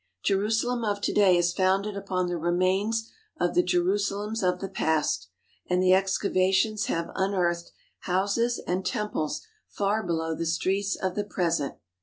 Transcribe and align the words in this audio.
Jerusalem 0.23 0.83
of 0.83 0.99
to 1.01 1.13
day 1.13 1.37
is 1.37 1.53
founded 1.53 1.95
upon 1.95 2.25
the 2.25 2.35
remains 2.39 3.11
of 3.39 3.53
the 3.53 3.61
Jerusalems 3.61 4.41
of 4.41 4.59
the 4.59 4.67
past, 4.67 5.27
and 5.69 5.79
the 5.79 5.93
excavations 5.93 6.85
have 6.87 7.11
un 7.13 7.35
earthed 7.35 7.71
houses 7.99 8.59
and 8.65 8.83
temples 8.83 9.45
far 9.67 10.01
below 10.01 10.33
the 10.33 10.47
streets 10.47 10.95
of 10.95 11.13
the 11.13 11.23
present. 11.23 11.75